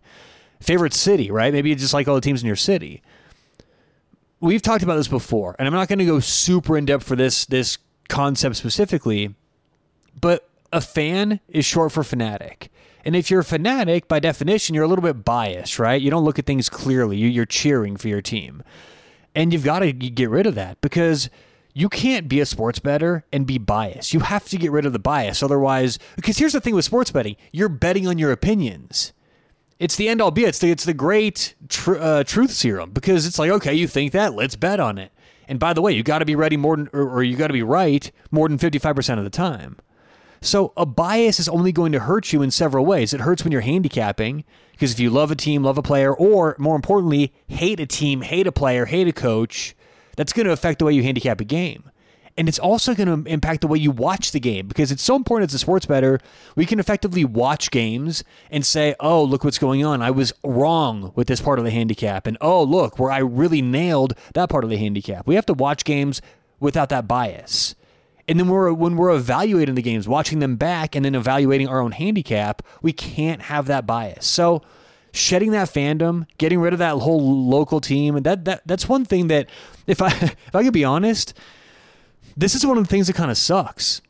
Favorite 0.59 0.93
city, 0.93 1.31
right? 1.31 1.53
Maybe 1.53 1.69
you 1.69 1.75
just 1.75 1.93
like 1.93 2.07
all 2.07 2.15
the 2.15 2.21
teams 2.21 2.41
in 2.41 2.47
your 2.47 2.55
city. 2.55 3.01
We've 4.39 4.61
talked 4.61 4.83
about 4.83 4.95
this 4.95 5.07
before, 5.07 5.55
and 5.59 5.67
I'm 5.67 5.73
not 5.73 5.87
going 5.87 5.99
to 5.99 6.05
go 6.05 6.19
super 6.19 6.77
in 6.77 6.85
depth 6.85 7.05
for 7.05 7.15
this 7.15 7.45
this 7.45 7.77
concept 8.11 8.57
specifically, 8.57 9.33
but 10.19 10.47
a 10.71 10.81
fan 10.81 11.39
is 11.47 11.65
short 11.65 11.91
for 11.91 12.03
fanatic. 12.03 12.69
And 13.03 13.15
if 13.15 13.31
you're 13.31 13.39
a 13.39 13.45
fanatic, 13.45 14.07
by 14.07 14.19
definition, 14.19 14.75
you're 14.75 14.83
a 14.83 14.87
little 14.87 15.01
bit 15.01 15.25
biased, 15.25 15.79
right? 15.79 15.99
You 15.99 16.11
don't 16.11 16.23
look 16.23 16.37
at 16.37 16.45
things 16.45 16.69
clearly. 16.69 17.17
You're 17.17 17.45
cheering 17.45 17.97
for 17.97 18.09
your 18.09 18.21
team. 18.21 18.63
And 19.33 19.51
you've 19.51 19.63
got 19.63 19.79
to 19.79 19.91
get 19.91 20.29
rid 20.29 20.45
of 20.45 20.55
that 20.55 20.79
because 20.81 21.29
you 21.73 21.89
can't 21.89 22.27
be 22.27 22.41
a 22.41 22.45
sports 22.45 22.79
bettor 22.79 23.25
and 23.31 23.47
be 23.47 23.57
biased. 23.57 24.13
You 24.13 24.19
have 24.19 24.47
to 24.49 24.57
get 24.57 24.71
rid 24.71 24.85
of 24.85 24.93
the 24.93 24.99
bias. 24.99 25.41
Otherwise, 25.41 25.97
because 26.15 26.37
here's 26.37 26.53
the 26.53 26.61
thing 26.61 26.75
with 26.75 26.85
sports 26.85 27.11
betting 27.11 27.37
you're 27.51 27.69
betting 27.69 28.07
on 28.07 28.17
your 28.17 28.31
opinions. 28.31 29.13
It's 29.79 29.95
the 29.95 30.09
end 30.09 30.21
all 30.21 30.29
be. 30.29 30.43
It's 30.43 30.59
the, 30.59 30.69
it's 30.69 30.85
the 30.85 30.93
great 30.93 31.55
tr- 31.69 31.97
uh, 31.97 32.23
truth 32.23 32.51
serum 32.51 32.91
because 32.91 33.25
it's 33.25 33.39
like, 33.39 33.49
okay, 33.49 33.73
you 33.73 33.87
think 33.87 34.11
that, 34.11 34.35
let's 34.35 34.55
bet 34.55 34.79
on 34.79 34.99
it. 34.99 35.11
And 35.51 35.59
by 35.59 35.73
the 35.73 35.81
way, 35.81 35.91
you 35.91 36.01
got 36.01 36.19
to 36.19 36.25
be 36.25 36.33
ready 36.33 36.55
more 36.55 36.77
than, 36.77 36.89
or, 36.93 37.09
or 37.09 37.23
you 37.23 37.35
got 37.35 37.47
to 37.47 37.53
be 37.53 37.61
right 37.61 38.09
more 38.31 38.47
than 38.47 38.57
55% 38.57 39.17
of 39.17 39.25
the 39.25 39.29
time. 39.29 39.75
So 40.39 40.71
a 40.77 40.85
bias 40.85 41.41
is 41.41 41.49
only 41.49 41.73
going 41.73 41.91
to 41.91 41.99
hurt 41.99 42.31
you 42.31 42.41
in 42.41 42.51
several 42.51 42.85
ways. 42.85 43.13
It 43.13 43.19
hurts 43.19 43.43
when 43.43 43.51
you're 43.51 43.59
handicapping 43.59 44.45
because 44.71 44.93
if 44.93 44.99
you 45.01 45.09
love 45.09 45.29
a 45.29 45.35
team, 45.35 45.61
love 45.61 45.77
a 45.77 45.81
player, 45.81 46.13
or 46.13 46.55
more 46.57 46.77
importantly, 46.77 47.33
hate 47.49 47.81
a 47.81 47.85
team, 47.85 48.21
hate 48.21 48.47
a 48.47 48.51
player, 48.53 48.85
hate 48.85 49.09
a 49.09 49.11
coach, 49.11 49.75
that's 50.15 50.31
going 50.31 50.45
to 50.45 50.53
affect 50.53 50.79
the 50.79 50.85
way 50.85 50.93
you 50.93 51.03
handicap 51.03 51.41
a 51.41 51.43
game. 51.43 51.90
And 52.37 52.47
it's 52.47 52.59
also 52.59 52.95
going 52.95 53.23
to 53.23 53.29
impact 53.29 53.61
the 53.61 53.67
way 53.67 53.77
you 53.77 53.91
watch 53.91 54.31
the 54.31 54.39
game 54.39 54.67
because 54.67 54.91
it's 54.91 55.03
so 55.03 55.15
important 55.15 55.49
as 55.49 55.55
a 55.55 55.59
sports 55.59 55.85
bettor. 55.85 56.19
We 56.55 56.65
can 56.65 56.79
effectively 56.79 57.25
watch 57.25 57.71
games 57.71 58.23
and 58.49 58.65
say, 58.65 58.95
oh, 58.99 59.23
look 59.23 59.43
what's 59.43 59.59
going 59.59 59.85
on. 59.85 60.01
I 60.01 60.11
was 60.11 60.33
wrong 60.43 61.11
with 61.15 61.27
this 61.27 61.41
part 61.41 61.59
of 61.59 61.65
the 61.65 61.71
handicap. 61.71 62.27
And 62.27 62.37
oh, 62.41 62.63
look, 62.63 62.97
where 62.97 63.11
I 63.11 63.19
really 63.19 63.61
nailed 63.61 64.13
that 64.33 64.49
part 64.49 64.63
of 64.63 64.69
the 64.69 64.77
handicap. 64.77 65.27
We 65.27 65.35
have 65.35 65.45
to 65.47 65.53
watch 65.53 65.83
games 65.83 66.21
without 66.59 66.89
that 66.89 67.07
bias. 67.07 67.75
And 68.27 68.39
then 68.39 68.47
we're, 68.47 68.71
when 68.71 68.95
we're 68.95 69.13
evaluating 69.13 69.75
the 69.75 69.81
games, 69.81 70.07
watching 70.07 70.39
them 70.39 70.55
back, 70.55 70.95
and 70.95 71.03
then 71.03 71.15
evaluating 71.15 71.67
our 71.67 71.81
own 71.81 71.91
handicap, 71.91 72.61
we 72.81 72.93
can't 72.93 73.41
have 73.43 73.65
that 73.67 73.85
bias. 73.85 74.25
So, 74.25 74.61
shedding 75.11 75.51
that 75.51 75.67
fandom, 75.67 76.25
getting 76.37 76.59
rid 76.59 76.71
of 76.71 76.79
that 76.79 76.97
whole 76.97 77.47
local 77.49 77.81
team, 77.81 78.15
and 78.15 78.25
that, 78.25 78.45
that 78.45 78.61
that's 78.65 78.87
one 78.87 79.03
thing 79.03 79.27
that, 79.27 79.49
if 79.87 80.01
I 80.01 80.07
if 80.21 80.55
I 80.55 80.63
could 80.63 80.73
be 80.73 80.85
honest, 80.85 81.33
this 82.35 82.55
is 82.55 82.65
one 82.65 82.77
of 82.77 82.83
the 82.83 82.89
things 82.89 83.07
that 83.07 83.15
kind 83.15 83.31
of 83.31 83.37
sucks 83.37 84.01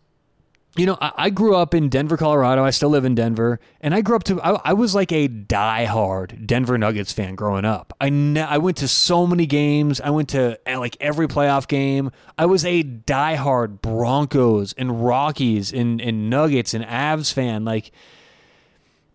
you 0.78 0.86
know, 0.86 0.98
I, 1.02 1.12
I, 1.18 1.30
grew 1.30 1.56
up 1.56 1.74
in 1.74 1.90
Denver, 1.90 2.16
Colorado. 2.16 2.64
I 2.64 2.70
still 2.70 2.90
live 2.90 3.04
in 3.04 3.14
Denver, 3.14 3.60
and 3.82 3.94
I 3.94 4.02
grew 4.02 4.16
up 4.16 4.24
to. 4.26 4.42
I, 4.42 4.52
I 4.64 4.74
was 4.74 4.96
like 4.96 5.12
a 5.12 5.28
die-hard 5.28 6.48
Denver 6.48 6.78
Nuggets 6.78 7.12
fan 7.12 7.36
growing 7.36 7.66
up. 7.66 7.94
I 8.00 8.10
ne- 8.10 8.42
I 8.42 8.58
went 8.58 8.78
to 8.78 8.88
so 8.88 9.28
many 9.28 9.46
games. 9.46 10.00
I 10.00 10.12
went 10.12 10.30
to 10.30 10.58
eh, 10.66 10.78
like 10.78 10.96
every 11.02 11.28
playoff 11.28 11.68
game. 11.68 12.12
I 12.38 12.46
was 12.46 12.64
a 12.64 12.84
die-hard 12.84 13.82
Broncos 13.82 14.72
and 14.74 15.04
Rockies 15.04 15.74
and 15.74 16.00
and 16.00 16.30
Nuggets 16.30 16.74
and 16.74 16.86
Avs 16.86 17.34
fan. 17.34 17.66
Like, 17.66 17.92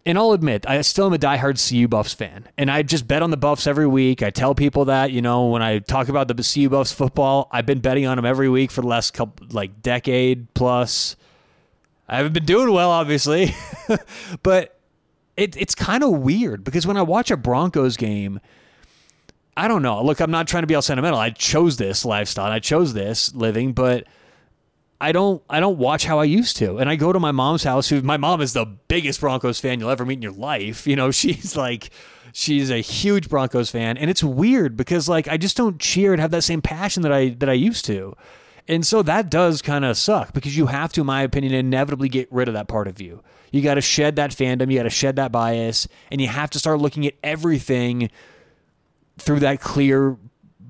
and 0.06 0.16
I'll 0.16 0.32
admit, 0.32 0.64
I 0.66 0.80
still 0.80 1.06
am 1.06 1.12
a 1.12 1.18
die-hard 1.18 1.58
CU 1.58 1.88
Buffs 1.88 2.14
fan, 2.14 2.48
and 2.56 2.70
I 2.70 2.82
just 2.82 3.06
bet 3.06 3.22
on 3.22 3.30
the 3.30 3.36
Buffs 3.36 3.66
every 3.66 3.86
week. 3.86 4.22
I 4.22 4.30
tell 4.30 4.54
people 4.54 4.86
that 4.86 5.10
you 5.10 5.20
know 5.20 5.48
when 5.48 5.60
I 5.60 5.80
talk 5.80 6.08
about 6.08 6.28
the 6.28 6.34
CU 6.34 6.70
Buffs 6.70 6.92
football, 6.92 7.48
I've 7.50 7.66
been 7.66 7.80
betting 7.80 8.06
on 8.06 8.16
them 8.16 8.24
every 8.24 8.48
week 8.48 8.70
for 8.70 8.80
the 8.80 8.88
last 8.88 9.12
couple 9.12 9.46
like 9.50 9.82
decade 9.82 10.54
plus 10.54 11.16
I 12.08 12.16
haven't 12.16 12.32
been 12.32 12.44
doing 12.44 12.72
well, 12.72 12.90
obviously, 12.90 13.54
but 14.42 14.78
it, 15.36 15.56
it's 15.56 15.74
kind 15.74 16.04
of 16.04 16.12
weird 16.12 16.62
because 16.62 16.86
when 16.86 16.96
I 16.96 17.02
watch 17.02 17.30
a 17.30 17.36
Broncos 17.36 17.96
game, 17.96 18.40
I 19.56 19.68
don't 19.68 19.82
know. 19.82 20.02
Look, 20.02 20.20
I'm 20.20 20.30
not 20.30 20.46
trying 20.46 20.62
to 20.62 20.66
be 20.66 20.74
all 20.74 20.82
sentimental. 20.82 21.18
I 21.18 21.30
chose 21.30 21.78
this 21.78 22.04
lifestyle. 22.04 22.52
I 22.52 22.58
chose 22.58 22.94
this 22.94 23.34
living, 23.34 23.72
but 23.72 24.06
I 25.00 25.12
don't 25.12 25.42
I 25.48 25.60
don't 25.60 25.78
watch 25.78 26.04
how 26.04 26.18
I 26.18 26.24
used 26.24 26.56
to. 26.58 26.78
And 26.78 26.88
I 26.88 26.96
go 26.96 27.12
to 27.12 27.20
my 27.20 27.32
mom's 27.32 27.64
house 27.64 27.88
who 27.88 28.00
my 28.02 28.16
mom 28.16 28.40
is 28.40 28.52
the 28.52 28.64
biggest 28.64 29.20
Broncos 29.20 29.60
fan 29.60 29.80
you'll 29.80 29.90
ever 29.90 30.06
meet 30.06 30.14
in 30.14 30.22
your 30.22 30.32
life. 30.32 30.86
You 30.86 30.96
know, 30.96 31.10
she's 31.10 31.56
like 31.56 31.90
she's 32.32 32.70
a 32.70 32.78
huge 32.78 33.28
Broncos 33.28 33.70
fan 33.70 33.96
and 33.96 34.10
it's 34.10 34.22
weird 34.22 34.76
because 34.76 35.08
like 35.08 35.28
I 35.28 35.36
just 35.36 35.56
don't 35.56 35.78
cheer 35.78 36.12
and 36.12 36.20
have 36.20 36.30
that 36.30 36.42
same 36.42 36.62
passion 36.62 37.02
that 37.02 37.12
I 37.12 37.30
that 37.30 37.48
I 37.48 37.54
used 37.54 37.84
to. 37.86 38.16
And 38.68 38.84
so 38.86 39.02
that 39.02 39.30
does 39.30 39.62
kind 39.62 39.84
of 39.84 39.96
suck 39.96 40.32
because 40.32 40.56
you 40.56 40.66
have 40.66 40.92
to, 40.94 41.02
in 41.02 41.06
my 41.06 41.22
opinion, 41.22 41.54
inevitably 41.54 42.08
get 42.08 42.30
rid 42.32 42.48
of 42.48 42.54
that 42.54 42.66
part 42.66 42.88
of 42.88 43.00
you. 43.00 43.22
You 43.52 43.62
got 43.62 43.74
to 43.74 43.80
shed 43.80 44.16
that 44.16 44.32
fandom, 44.32 44.70
you 44.70 44.78
got 44.78 44.84
to 44.84 44.90
shed 44.90 45.16
that 45.16 45.30
bias, 45.30 45.86
and 46.10 46.20
you 46.20 46.26
have 46.26 46.50
to 46.50 46.58
start 46.58 46.80
looking 46.80 47.06
at 47.06 47.14
everything 47.22 48.10
through 49.18 49.40
that 49.40 49.60
clear 49.60 50.16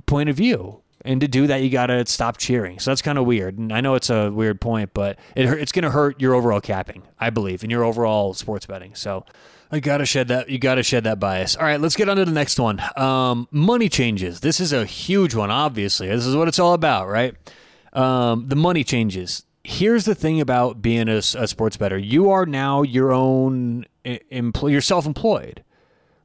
point 0.05 0.29
of 0.29 0.37
view. 0.37 0.83
And 1.07 1.21
to 1.21 1.29
do 1.29 1.47
that, 1.47 1.63
you 1.63 1.71
got 1.71 1.87
to 1.87 2.05
stop 2.07 2.37
cheering. 2.37 2.79
So 2.81 2.91
that's 2.91 3.03
kind 3.03 3.17
of 3.17 3.25
weird. 3.27 3.59
And 3.59 3.73
I 3.73 3.81
know 3.81 3.95
it's 3.95 4.11
a 4.11 4.31
weird 4.31 4.61
point, 4.61 4.91
but 4.93 5.19
it, 5.35 5.47
it's 5.47 5.73
going 5.73 5.85
to 5.85 5.91
hurt 5.91 6.21
your 6.21 6.35
overall 6.35 6.61
capping, 6.61 7.03
I 7.21 7.31
believe, 7.31 7.63
and 7.63 7.71
your 7.71 7.85
overall 7.85 8.35
sports 8.35 8.67
betting. 8.67 8.95
So 8.95 9.25
I 9.71 9.81
got 9.81 9.99
to 9.99 10.07
shed 10.07 10.29
that. 10.29 10.49
You 10.49 10.59
got 10.59 10.75
to 10.75 10.83
shed 10.83 11.05
that 11.05 11.21
bias. 11.21 11.57
All 11.57 11.65
right, 11.65 11.81
let's 11.81 11.97
get 11.97 12.09
on 12.09 12.17
to 12.17 12.25
the 12.25 12.33
next 12.33 12.59
one. 12.59 12.83
Um, 12.97 13.49
money 13.51 13.89
changes. 13.89 14.41
This 14.41 14.61
is 14.61 14.73
a 14.73 14.85
huge 14.85 15.35
one, 15.35 15.51
obviously. 15.51 16.09
This 16.09 16.27
is 16.27 16.35
what 16.37 16.49
it's 16.49 16.59
all 16.59 16.75
about, 16.75 17.09
right? 17.09 17.35
Um, 17.93 18.49
the 18.49 18.57
money 18.57 18.85
changes. 18.85 19.45
Here's 19.65 20.05
the 20.05 20.15
thing 20.15 20.41
about 20.41 20.83
being 20.83 21.09
a, 21.09 21.17
a 21.17 21.47
sports 21.47 21.77
bettor. 21.77 21.99
You 21.99 22.31
are 22.31 22.47
now 22.47 22.83
your 22.83 23.13
own 23.13 23.87
employee. 24.05 24.73
You're 24.73 24.81
self-employed, 24.81 25.65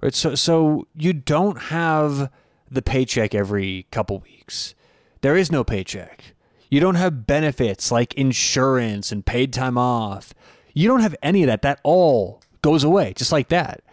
right? 0.01 0.13
So, 0.13 0.35
so 0.35 0.87
you 0.95 1.13
don't 1.13 1.59
have 1.59 2.29
the 2.71 2.81
paycheck 2.81 3.35
every 3.35 3.85
couple 3.91 4.19
weeks. 4.19 4.73
There 5.21 5.35
is 5.35 5.51
no 5.51 5.63
paycheck. 5.63 6.33
You 6.69 6.79
don't 6.79 6.95
have 6.95 7.27
benefits 7.27 7.91
like 7.91 8.13
insurance 8.13 9.11
and 9.11 9.25
paid 9.25 9.51
time 9.51 9.77
off. 9.77 10.33
You 10.73 10.87
don't 10.87 11.01
have 11.01 11.15
any 11.21 11.43
of 11.43 11.47
that. 11.47 11.61
That 11.61 11.81
all 11.83 12.41
goes 12.61 12.83
away 12.83 13.13
just 13.15 13.31
like 13.31 13.49
that. 13.49 13.83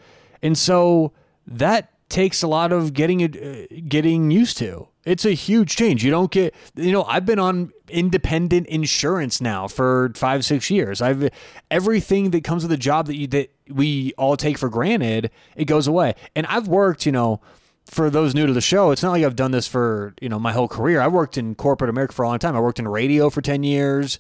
And 0.42 0.56
so 0.56 1.12
that 1.46 1.90
takes 2.08 2.42
a 2.42 2.46
lot 2.46 2.72
of 2.72 2.94
getting 2.94 3.22
uh, 3.24 3.66
getting 3.88 4.30
used 4.30 4.56
to. 4.58 4.88
It's 5.04 5.24
a 5.24 5.32
huge 5.32 5.74
change. 5.74 6.04
You 6.04 6.10
don't 6.10 6.30
get, 6.30 6.54
you 6.76 6.92
know, 6.92 7.02
I've 7.04 7.24
been 7.24 7.38
on 7.38 7.72
independent 7.88 8.66
insurance 8.66 9.40
now 9.40 9.66
for 9.66 10.12
five, 10.14 10.44
six 10.44 10.70
years. 10.70 11.00
I've 11.00 11.30
everything 11.70 12.30
that 12.30 12.44
comes 12.44 12.62
with 12.62 12.72
a 12.72 12.76
job 12.76 13.06
that 13.06 13.16
you 13.16 13.26
that 13.28 13.50
we 13.68 14.12
all 14.18 14.36
take 14.36 14.58
for 14.58 14.68
granted, 14.68 15.30
it 15.56 15.64
goes 15.64 15.86
away. 15.86 16.14
And 16.36 16.46
I've 16.46 16.68
worked, 16.68 17.06
you 17.06 17.12
know, 17.12 17.40
for 17.88 18.10
those 18.10 18.34
new 18.34 18.46
to 18.46 18.52
the 18.52 18.60
show, 18.60 18.90
it's 18.90 19.02
not 19.02 19.10
like 19.10 19.24
I've 19.24 19.36
done 19.36 19.50
this 19.50 19.66
for 19.66 20.14
you 20.20 20.28
know 20.28 20.38
my 20.38 20.52
whole 20.52 20.68
career. 20.68 21.00
I 21.00 21.08
worked 21.08 21.38
in 21.38 21.54
corporate 21.54 21.90
America 21.90 22.14
for 22.14 22.22
a 22.22 22.28
long 22.28 22.38
time. 22.38 22.54
I 22.54 22.60
worked 22.60 22.78
in 22.78 22.86
radio 22.86 23.30
for 23.30 23.40
ten 23.40 23.62
years, 23.62 24.18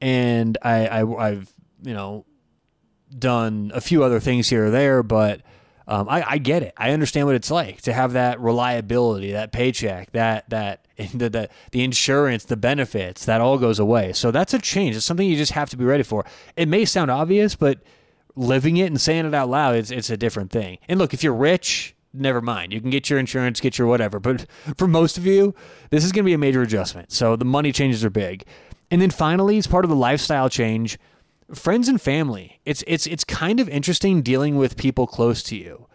and 0.00 0.58
I, 0.62 0.88
I 0.88 1.30
have 1.30 1.52
you 1.82 1.94
know 1.94 2.24
done 3.16 3.70
a 3.74 3.80
few 3.80 4.02
other 4.02 4.18
things 4.18 4.48
here 4.48 4.66
or 4.66 4.70
there, 4.70 5.02
but 5.02 5.42
um, 5.86 6.08
I, 6.08 6.24
I 6.26 6.38
get 6.38 6.62
it. 6.62 6.72
I 6.76 6.92
understand 6.92 7.26
what 7.26 7.34
it's 7.36 7.50
like 7.50 7.82
to 7.82 7.92
have 7.92 8.14
that 8.14 8.40
reliability, 8.40 9.32
that 9.32 9.52
paycheck, 9.52 10.12
that 10.12 10.48
that 10.48 10.86
the, 11.14 11.28
the 11.28 11.48
the 11.70 11.84
insurance, 11.84 12.44
the 12.44 12.56
benefits, 12.56 13.26
that 13.26 13.40
all 13.40 13.58
goes 13.58 13.78
away. 13.78 14.14
So 14.14 14.30
that's 14.30 14.54
a 14.54 14.58
change. 14.58 14.96
It's 14.96 15.04
something 15.04 15.28
you 15.28 15.36
just 15.36 15.52
have 15.52 15.68
to 15.70 15.76
be 15.76 15.84
ready 15.84 16.02
for. 16.02 16.24
It 16.56 16.66
may 16.66 16.86
sound 16.86 17.10
obvious, 17.10 17.56
but 17.56 17.82
living 18.34 18.78
it 18.78 18.86
and 18.86 18.98
saying 18.98 19.26
it 19.26 19.34
out 19.34 19.50
loud, 19.50 19.76
it's 19.76 19.90
it's 19.90 20.08
a 20.08 20.16
different 20.16 20.50
thing. 20.50 20.78
And 20.88 20.98
look, 20.98 21.12
if 21.12 21.22
you're 21.22 21.34
rich 21.34 21.94
never 22.12 22.40
mind. 22.40 22.72
You 22.72 22.80
can 22.80 22.90
get 22.90 23.10
your 23.10 23.18
insurance, 23.18 23.60
get 23.60 23.78
your 23.78 23.86
whatever. 23.86 24.20
But 24.20 24.46
for 24.76 24.86
most 24.86 25.18
of 25.18 25.26
you, 25.26 25.54
this 25.90 26.04
is 26.04 26.12
going 26.12 26.24
to 26.24 26.28
be 26.28 26.34
a 26.34 26.38
major 26.38 26.62
adjustment. 26.62 27.12
So 27.12 27.36
the 27.36 27.44
money 27.44 27.72
changes 27.72 28.04
are 28.04 28.10
big. 28.10 28.44
And 28.90 29.00
then 29.00 29.10
finally, 29.10 29.58
as 29.58 29.66
part 29.66 29.84
of 29.84 29.88
the 29.88 29.96
lifestyle 29.96 30.48
change, 30.48 30.98
friends 31.54 31.88
and 31.88 32.00
family. 32.00 32.60
It's 32.64 32.82
it's 32.86 33.06
it's 33.06 33.24
kind 33.24 33.60
of 33.60 33.68
interesting 33.68 34.22
dealing 34.22 34.56
with 34.56 34.76
people 34.76 35.06
close 35.06 35.42
to 35.44 35.56
you. 35.56 35.86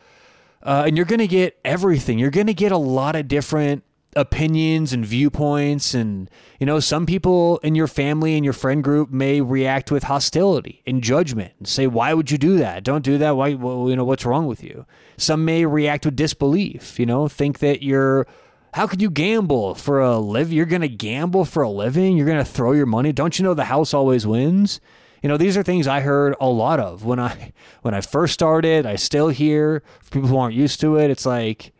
Uh, 0.64 0.84
and 0.88 0.98
you're 0.98 1.06
going 1.06 1.20
to 1.20 1.28
get 1.28 1.60
everything. 1.64 2.20
You're 2.20 2.32
going 2.32 2.48
to 2.48 2.54
get 2.54 2.72
a 2.72 2.78
lot 2.78 3.16
of 3.16 3.28
different 3.28 3.84
opinions 4.16 4.94
and 4.94 5.06
viewpoints 5.06 5.94
and 5.94 6.30
you 6.60 6.66
know 6.66 6.80
some 6.80 7.06
people 7.06 7.58
in 7.60 7.76
your 7.76 7.88
family 7.88 8.36
and 8.36 8.44
your 8.44 8.54
friend 8.54 8.84
group 8.84 9.12
may 9.12 9.42
react 9.42 9.92
with 9.92 10.04
hostility 10.04 10.82
and 10.88 11.04
judgment 11.04 11.54
and 11.60 11.68
say 11.68 11.86
why 11.88 12.14
would 12.14 12.32
you 12.32 12.38
do 12.38 12.58
that? 12.58 12.84
Don't 12.84 13.04
do 13.04 13.18
that. 13.18 13.36
Why 13.36 13.54
well, 13.54 13.90
you 13.90 13.96
know 13.96 14.06
what's 14.06 14.26
wrong 14.26 14.48
with 14.48 14.64
you? 14.64 14.86
Some 15.18 15.46
may 15.46 15.66
react 15.66 16.06
with 16.06 16.16
disbelief 16.16 17.00
you 17.00 17.06
know 17.06 17.28
think 17.28 17.60
that 17.60 17.84
you're 17.84 18.26
how 18.74 18.88
could 18.88 19.02
you 19.02 19.10
gamble 19.10 19.76
for 19.76 20.02
a 20.02 20.18
live 20.18 20.52
you're 20.52 20.66
going 20.66 20.82
to 20.82 20.90
gamble 20.90 21.46
for 21.46 21.64
a 21.64 21.70
living? 21.70 22.16
You're 22.18 22.28
going 22.28 22.38
to 22.38 22.46
throw 22.46 22.74
your 22.74 22.86
money. 22.86 23.12
Don't 23.12 23.40
you 23.40 23.44
know 23.44 23.54
the 23.54 23.66
house 23.66 23.94
always 23.94 24.28
wins? 24.28 24.80
You 25.24 25.30
know 25.30 25.38
these 25.38 25.58
are 25.58 25.64
things 25.64 25.88
i 25.88 26.00
heard 26.02 26.36
a 26.40 26.48
lot 26.48 26.80
of 26.80 27.04
when 27.04 27.20
i 27.20 27.54
when 27.82 27.94
i 27.94 28.02
first 28.02 28.34
started. 28.34 28.86
I 28.86 28.96
still 28.96 29.30
hear 29.30 29.84
people 30.12 30.30
who 30.30 30.38
aren't 30.38 30.56
used 30.56 30.80
to 30.82 30.98
it. 30.98 31.12
It's 31.12 31.26
like 31.26 31.74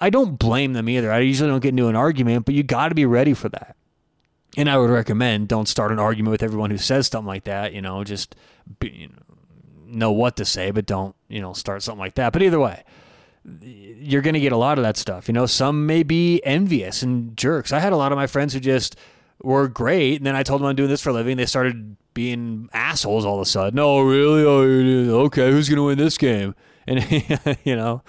I 0.00 0.10
don't 0.10 0.38
blame 0.38 0.72
them 0.72 0.88
either. 0.88 1.12
I 1.12 1.18
usually 1.18 1.50
don't 1.50 1.60
get 1.60 1.70
into 1.70 1.88
an 1.88 1.96
argument, 1.96 2.46
but 2.46 2.54
you 2.54 2.62
got 2.62 2.88
to 2.88 2.94
be 2.94 3.04
ready 3.06 3.34
for 3.34 3.48
that. 3.50 3.76
And 4.56 4.68
I 4.68 4.78
would 4.78 4.90
recommend 4.90 5.48
don't 5.48 5.68
start 5.68 5.92
an 5.92 5.98
argument 5.98 6.32
with 6.32 6.42
everyone 6.42 6.70
who 6.70 6.78
says 6.78 7.06
something 7.06 7.26
like 7.26 7.44
that. 7.44 7.72
You 7.72 7.82
know, 7.82 8.02
just 8.02 8.34
be, 8.80 8.88
you 8.88 9.08
know, 9.08 9.14
know 9.86 10.12
what 10.12 10.36
to 10.36 10.44
say, 10.44 10.70
but 10.70 10.86
don't 10.86 11.14
you 11.28 11.40
know 11.40 11.52
start 11.52 11.82
something 11.82 12.00
like 12.00 12.14
that. 12.14 12.32
But 12.32 12.42
either 12.42 12.58
way, 12.58 12.82
you're 13.44 14.22
going 14.22 14.34
to 14.34 14.40
get 14.40 14.52
a 14.52 14.56
lot 14.56 14.78
of 14.78 14.84
that 14.84 14.96
stuff. 14.96 15.28
You 15.28 15.34
know, 15.34 15.46
some 15.46 15.86
may 15.86 16.02
be 16.02 16.40
envious 16.44 17.02
and 17.02 17.36
jerks. 17.36 17.72
I 17.72 17.78
had 17.78 17.92
a 17.92 17.96
lot 17.96 18.12
of 18.12 18.16
my 18.16 18.26
friends 18.26 18.54
who 18.54 18.60
just 18.60 18.96
were 19.42 19.68
great, 19.68 20.16
and 20.16 20.26
then 20.26 20.36
I 20.36 20.42
told 20.42 20.60
them 20.60 20.68
I'm 20.68 20.76
doing 20.76 20.90
this 20.90 21.02
for 21.02 21.10
a 21.10 21.12
living. 21.12 21.36
They 21.36 21.46
started 21.46 21.96
being 22.12 22.68
assholes 22.72 23.24
all 23.24 23.36
of 23.36 23.42
a 23.42 23.46
sudden. 23.46 23.78
Oh, 23.78 24.00
really? 24.00 24.44
Oh, 24.44 25.20
okay. 25.26 25.50
Who's 25.50 25.68
going 25.68 25.76
to 25.76 25.84
win 25.84 25.98
this 25.98 26.18
game? 26.18 26.54
And 26.86 27.00
you 27.64 27.76
know, 27.76 28.02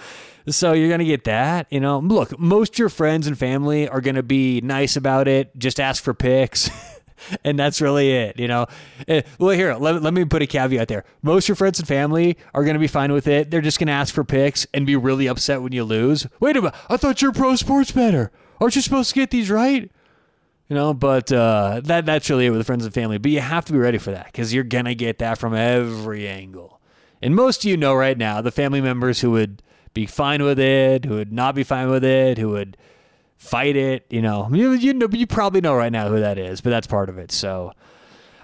so 0.50 0.74
you're 0.74 0.88
going 0.88 1.00
to 1.00 1.06
get 1.06 1.24
that. 1.26 1.68
You 1.70 1.80
know, 1.80 2.00
look, 2.00 2.38
most 2.40 2.80
your 2.80 2.90
friends 2.90 3.28
and 3.28 3.38
family 3.38 3.88
are 3.88 4.02
going 4.02 4.16
to 4.16 4.24
be 4.24 4.62
nice 4.62 4.96
about 4.96 5.28
it. 5.28 5.58
Just 5.58 5.80
ask 5.80 6.04
for 6.04 6.14
pics. 6.14 6.70
and 7.44 7.58
that's 7.58 7.82
really 7.82 8.12
it, 8.12 8.40
you 8.40 8.48
know. 8.48 8.68
Eh, 9.08 9.22
well, 9.40 9.52
here, 9.52 9.76
let, 9.76 10.02
let 10.02 10.14
me 10.14 10.26
put 10.26 10.42
a 10.42 10.48
caveat 10.48 10.88
there. 10.88 11.04
Most 11.22 11.48
your 11.48 11.56
friends 11.56 11.80
and 11.80 11.88
family 11.88 12.38
are 12.54 12.64
going 12.64 12.76
to 12.76 12.80
be 12.80 12.88
fine 12.88 13.12
with 13.12 13.28
it. 13.28 13.52
They're 13.52 13.62
just 13.62 13.80
going 13.80 13.88
to 13.88 13.94
ask 13.94 14.14
for 14.14 14.24
picks 14.24 14.68
and 14.74 14.86
be 14.86 14.96
really 14.96 15.28
upset 15.28 15.62
when 15.62 15.72
you 15.72 15.84
lose. 15.84 16.28
Wait 16.40 16.58
a 16.58 16.62
minute, 16.62 16.76
I 16.90 16.98
thought 16.98 17.22
you're 17.22 17.32
pro 17.32 17.56
sports 17.56 17.92
bettor. 17.92 18.32
Aren't 18.60 18.76
you 18.76 18.82
supposed 18.82 19.10
to 19.10 19.16
get 19.16 19.32
these 19.32 19.50
right? 19.50 19.92
You 20.68 20.76
know, 20.76 20.94
but 20.94 21.32
uh, 21.34 21.82
that 21.84 22.06
that's 22.06 22.30
really 22.30 22.46
it 22.46 22.52
with 22.52 22.66
friends 22.66 22.86
and 22.86 22.94
family. 22.94 23.18
But 23.18 23.32
you 23.32 23.42
have 23.42 23.66
to 23.66 23.74
be 23.74 23.80
ready 23.80 23.98
for 23.98 24.12
that 24.12 24.28
because 24.28 24.54
you're 24.54 24.64
gonna 24.64 24.96
get 24.96 25.20
that 25.20 25.38
from 25.38 25.54
every 25.54 26.30
angle. 26.30 26.81
And 27.22 27.36
most 27.36 27.64
of 27.64 27.70
you 27.70 27.78
know 27.78 27.94
right 27.94 28.18
now 28.18 28.42
the 28.42 28.52
family 28.52 28.82
members 28.82 29.22
who 29.22 29.32
would 29.32 29.62
be 29.94 30.06
fine 30.06 30.44
with 30.44 30.60
it, 30.60 31.06
who 31.06 31.16
would 31.16 31.34
not 31.34 31.56
be 31.56 31.64
fine 31.64 31.90
with 31.90 32.04
it, 32.04 32.38
who 32.38 32.50
would 32.50 32.78
fight 33.38 33.76
it. 33.76 34.06
You 34.10 34.22
know, 34.22 34.50
you, 34.52 34.72
you 34.74 34.94
know, 34.94 35.08
you 35.12 35.28
probably 35.28 35.62
know 35.62 35.76
right 35.76 35.92
now 35.92 36.10
who 36.10 36.20
that 36.20 36.38
is, 36.38 36.62
but 36.62 36.70
that's 36.70 36.88
part 36.88 37.10
of 37.10 37.18
it. 37.18 37.32
So, 37.32 37.74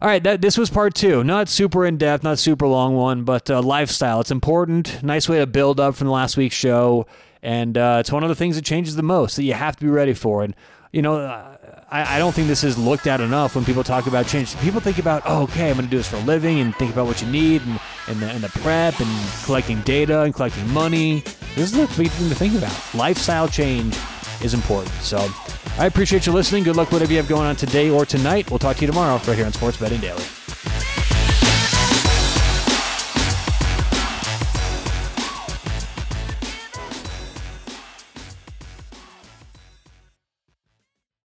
all 0.02 0.08
right, 0.08 0.24
that 0.24 0.42
this 0.42 0.58
was 0.58 0.70
part 0.70 0.94
two. 0.94 1.24
Not 1.24 1.50
super 1.50 1.86
in 1.86 1.98
depth, 1.98 2.24
not 2.24 2.40
super 2.40 2.68
long 2.68 2.96
one, 2.96 3.24
but 3.24 3.50
uh, 3.50 3.62
lifestyle. 3.62 4.20
It's 4.22 4.32
important. 4.32 5.02
Nice 5.04 5.28
way 5.28 5.40
to 5.40 5.48
build 5.48 5.80
up 5.80 5.96
from 5.96 6.08
the 6.08 6.14
last 6.14 6.38
week's 6.38 6.56
show, 6.56 7.08
and 7.42 7.78
uh, 7.78 7.98
it's 8.00 8.12
one 8.12 8.24
of 8.24 8.30
the 8.30 8.36
things 8.36 8.56
that 8.56 8.66
changes 8.66 8.96
the 8.96 9.04
most 9.04 9.36
that 9.38 9.44
you 9.44 9.54
have 9.54 9.76
to 9.78 9.86
be 9.86 9.90
ready 9.90 10.14
for. 10.14 10.44
And 10.44 10.56
you 10.92 11.02
know, 11.02 11.58
I, 11.90 12.16
I, 12.16 12.20
don't 12.20 12.34
think 12.34 12.50
this 12.50 12.66
is 12.66 12.78
looked 12.78 13.08
at 13.08 13.22
enough 13.22 13.56
when 13.56 13.64
people 13.64 13.84
talk 13.84 14.08
about 14.08 14.28
change. 14.28 14.58
People 14.58 14.82
think 14.82 15.00
about, 15.00 15.24
oh, 15.26 15.44
okay, 15.44 15.70
I'm 15.70 15.78
going 15.78 15.86
to 15.86 15.92
do 15.92 15.98
this 15.98 16.10
for 16.10 16.18
a 16.18 16.22
living, 16.22 16.60
and 16.60 16.76
think 16.76 16.92
about 16.92 17.06
what 17.06 17.22
you 17.22 17.30
need, 17.30 17.62
and, 17.62 17.80
and, 18.08 18.20
the, 18.20 18.28
and 18.28 18.44
the 18.44 18.50
prep, 18.60 19.00
and 19.00 19.10
collecting 19.46 19.80
data, 19.82 20.24
and 20.24 20.34
collecting 20.34 20.70
money. 20.74 21.22
This 21.56 21.72
is 21.72 21.74
the 21.74 21.88
big 22.02 22.12
thing 22.12 22.28
to 22.30 22.36
think 22.36 22.56
about. 22.56 22.76
Lifestyle 22.94 23.48
change 23.48 23.98
is 24.44 24.54
important. 24.54 24.92
So 24.96 25.30
I 25.78 25.86
appreciate 25.86 26.26
you 26.26 26.34
listening. 26.34 26.64
Good 26.64 26.76
luck, 26.76 26.92
whatever 26.92 27.12
you 27.12 27.18
have 27.18 27.30
going 27.30 27.48
on 27.48 27.56
today 27.56 27.90
or 27.90 28.06
tonight. 28.06 28.50
We'll 28.50 28.60
talk 28.60 28.76
to 28.78 28.82
you 28.82 28.88
tomorrow 28.88 29.14
right 29.26 29.38
here 29.38 29.46
on 29.46 29.54
Sports 29.54 29.78
Betting 29.78 30.02
Daily. 30.02 30.24